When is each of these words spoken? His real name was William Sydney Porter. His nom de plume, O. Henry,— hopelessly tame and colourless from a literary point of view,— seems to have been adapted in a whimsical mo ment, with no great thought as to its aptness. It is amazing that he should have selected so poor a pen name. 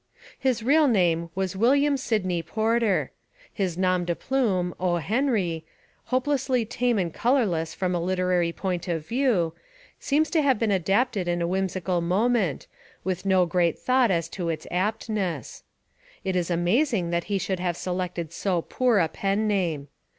His 0.39 0.63
real 0.63 0.87
name 0.87 1.29
was 1.35 1.55
William 1.55 1.95
Sydney 1.95 2.41
Porter. 2.41 3.11
His 3.53 3.77
nom 3.77 4.03
de 4.03 4.15
plume, 4.15 4.73
O. 4.79 4.95
Henry,— 4.95 5.63
hopelessly 6.05 6.65
tame 6.65 6.97
and 6.97 7.13
colourless 7.13 7.75
from 7.75 7.93
a 7.93 7.99
literary 7.99 8.51
point 8.51 8.87
of 8.87 9.05
view,— 9.05 9.53
seems 9.99 10.31
to 10.31 10.41
have 10.41 10.57
been 10.57 10.71
adapted 10.71 11.27
in 11.27 11.39
a 11.39 11.47
whimsical 11.47 12.01
mo 12.01 12.27
ment, 12.29 12.65
with 13.03 13.27
no 13.27 13.45
great 13.45 13.77
thought 13.77 14.09
as 14.09 14.27
to 14.29 14.49
its 14.49 14.65
aptness. 14.71 15.61
It 16.23 16.35
is 16.35 16.49
amazing 16.49 17.11
that 17.11 17.25
he 17.25 17.37
should 17.37 17.59
have 17.59 17.77
selected 17.77 18.33
so 18.33 18.63
poor 18.63 18.97
a 18.97 19.07
pen 19.07 19.47
name. 19.47 19.87